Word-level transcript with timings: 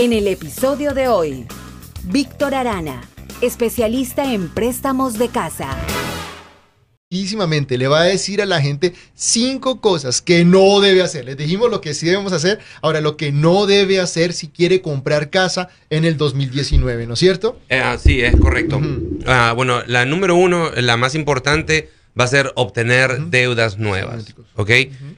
En 0.00 0.14
el 0.14 0.28
episodio 0.28 0.94
de 0.94 1.08
hoy, 1.08 1.46
Víctor 2.04 2.54
Arana, 2.54 3.02
especialista 3.42 4.32
en 4.32 4.48
préstamos 4.48 5.18
de 5.18 5.28
casa. 5.28 5.76
le 7.10 7.86
va 7.86 8.00
a 8.00 8.04
decir 8.04 8.40
a 8.40 8.46
la 8.46 8.62
gente 8.62 8.94
cinco 9.12 9.82
cosas 9.82 10.22
que 10.22 10.46
no 10.46 10.80
debe 10.80 11.02
hacer. 11.02 11.26
Les 11.26 11.36
dijimos 11.36 11.70
lo 11.70 11.82
que 11.82 11.92
sí 11.92 12.06
debemos 12.06 12.32
hacer, 12.32 12.60
ahora 12.80 13.02
lo 13.02 13.18
que 13.18 13.30
no 13.30 13.66
debe 13.66 14.00
hacer 14.00 14.32
si 14.32 14.48
quiere 14.48 14.80
comprar 14.80 15.28
casa 15.28 15.68
en 15.90 16.06
el 16.06 16.16
2019, 16.16 17.06
¿no 17.06 17.12
es 17.12 17.20
cierto? 17.20 17.60
Eh, 17.68 17.82
sí, 18.02 18.22
es 18.22 18.34
correcto. 18.36 18.80
Ah, 19.26 19.52
bueno, 19.54 19.82
la 19.86 20.06
número 20.06 20.34
uno, 20.34 20.70
la 20.76 20.96
más 20.96 21.14
importante, 21.14 21.90
va 22.18 22.24
a 22.24 22.28
ser 22.28 22.52
obtener 22.54 23.26
deudas 23.26 23.76
nuevas. 23.76 24.34
¿Ok? 24.56 24.70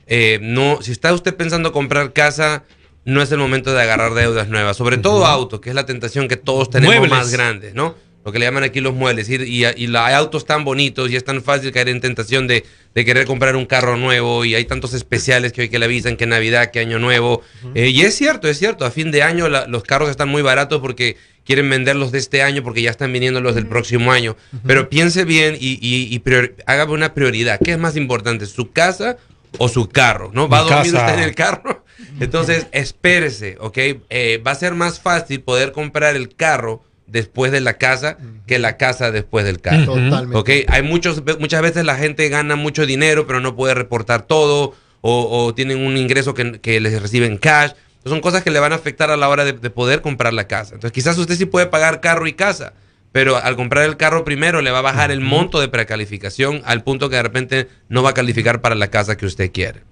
Eh, 0.09 0.41
no, 0.43 0.83
si 0.83 0.91
está 0.91 1.15
usted 1.15 1.37
pensando 1.37 1.71
comprar 1.71 2.13
casa, 2.13 2.65
no 3.05 3.23
es 3.23 3.33
el 3.33 3.39
momento 3.39 3.73
de 3.73 3.83
agarrar 3.83 4.15
deudas 4.15 4.49
nuevas. 4.49 4.77
Sobre 4.77 4.99
todo 4.99 5.27
autos, 5.27 5.61
que 5.61 5.71
es 5.71 5.75
la 5.75 5.87
tentación 5.87 6.29
que 6.29 6.37
todos 6.37 6.71
tenemos 6.71 7.09
más 7.09 7.31
grande, 7.31 7.73
¿no? 7.75 7.97
Lo 8.25 8.31
que 8.31 8.39
le 8.39 8.45
llaman 8.45 8.63
aquí 8.63 8.81
los 8.81 8.95
muebles. 8.95 9.29
Y, 9.29 9.35
y, 9.35 9.65
hay 9.65 10.15
autos 10.15 10.45
tan 10.45 10.65
bonitos 10.65 11.11
y 11.11 11.17
es 11.17 11.25
tan 11.25 11.43
fácil 11.43 11.73
caer 11.73 11.89
en 11.89 12.01
tentación 12.01 12.47
de, 12.47 12.65
querer 12.95 13.27
comprar 13.27 13.57
un 13.57 13.67
carro 13.67 13.97
nuevo. 13.97 14.45
Y 14.45 14.55
hay 14.55 14.65
tantos 14.65 14.95
especiales 14.95 15.53
que 15.53 15.63
hoy 15.63 15.69
que 15.69 15.81
le 15.81 15.87
avisan 15.87 16.17
que 16.17 16.27
Navidad, 16.27 16.71
que 16.71 16.79
Año 16.79 17.01
Nuevo. 17.01 17.43
Eh, 17.75 17.89
y 17.89 18.03
es 18.03 18.15
cierto, 18.15 18.49
es 18.49 18.59
cierto. 18.59 18.85
A 18.85 18.93
fin 18.93 19.11
de 19.11 19.23
año 19.23 19.49
los 19.49 19.83
carros 19.83 20.09
están 20.09 20.29
muy 20.29 20.43
baratos 20.43 20.81
porque 20.81 21.17
quieren 21.45 21.69
venderlos 21.69 22.13
de 22.13 22.19
este 22.19 22.43
año 22.43 22.63
porque 22.63 22.83
ya 22.83 22.91
están 22.91 23.13
viniendo 23.13 23.41
los 23.41 23.57
del 23.57 23.67
próximo 23.67 24.13
año. 24.13 24.37
Pero 24.65 24.89
piense 24.89 25.25
bien 25.25 25.57
y, 25.59 25.79
y, 25.83 26.23
haga 26.67 26.85
una 26.85 27.15
prioridad. 27.15 27.59
¿Qué 27.59 27.73
es 27.73 27.79
más 27.79 27.97
importante, 27.97 28.47
su 28.47 28.71
casa 28.71 29.17
o 29.59 29.69
su 29.69 29.89
carro? 29.89 30.31
¿No? 30.33 30.49
¿Va 30.49 30.59
a 30.59 30.63
dormir 30.63 30.95
usted 30.95 31.15
en 31.15 31.21
el 31.21 31.35
carro? 31.35 31.82
Entonces, 32.21 32.67
espérese, 32.73 33.57
¿ok? 33.61 33.79
Eh, 34.11 34.43
va 34.45 34.53
a 34.53 34.57
ser 34.57 34.75
más 34.75 35.01
fácil 35.01 35.41
poder 35.41 35.73
comprar 35.73 36.17
el 36.17 36.35
carro 36.35 36.85
después 37.07 37.53
de 37.53 37.61
la 37.61 37.75
casa 37.75 38.17
que 38.47 38.59
la 38.59 38.77
casa 38.77 39.11
después 39.11 39.45
del 39.45 39.61
carro. 39.61 39.95
Totalmente. 39.95 40.37
¿Ok? 40.37 40.51
Hay 40.69 40.83
muchos, 40.83 41.23
muchas 41.39 41.63
veces 41.63 41.85
la 41.85 41.97
gente 41.97 42.29
gana 42.29 42.57
mucho 42.57 42.87
dinero, 42.87 43.27
pero 43.27 43.41
no 43.41 43.55
puede 43.55 43.75
reportar 43.75 44.23
todo 44.23 44.75
o, 45.01 45.53
tienen 45.55 45.85
un 45.85 45.97
ingreso 45.97 46.33
que, 46.33 46.61
que 46.61 46.81
les 46.81 47.03
reciben 47.03 47.37
cash 47.37 47.73
son 48.05 48.21
cosas 48.21 48.43
que 48.43 48.51
le 48.51 48.59
van 48.59 48.73
a 48.73 48.77
afectar 48.77 49.11
a 49.11 49.17
la 49.17 49.29
hora 49.29 49.45
de, 49.45 49.55
poder 49.71 50.03
comprar 50.03 50.33
la 50.33 50.47
casa. 50.47 50.75
Entonces, 50.75 50.93
quizás 50.93 51.17
usted 51.19 51.37
sí 51.37 51.47
puede 51.47 51.67
pagar 51.67 52.01
carro 52.01 52.27
y 52.27 52.33
casa, 52.33 52.73
pero 53.13 53.37
al 53.37 53.57
comprar 53.57 53.85
el 53.85 53.99
carro 53.99 54.25
primero 54.25 54.63
le 54.63 54.71
va 54.71 54.79
a 54.79 54.83
bajar 54.83 55.11
el 55.11 55.21
monto 55.21 55.61
de 55.61 55.69
precalificación 55.69 56.63
al 56.65 56.83
punto 56.83 57.11
que 57.11 57.17
de 57.17 57.23
repente 57.23 57.69
no 57.89 58.03
va 58.03 58.11
a 58.11 58.15
calificar 58.15 58.63
para 58.63 58.75
la 58.75 58.89
casa 58.89 59.17
que 59.17 59.27
usted 59.27 59.53
quiere. 59.53 59.83